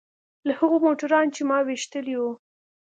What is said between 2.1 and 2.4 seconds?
وو.